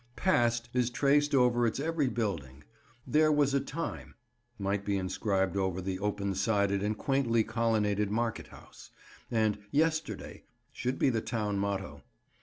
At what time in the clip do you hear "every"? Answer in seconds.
1.79-2.07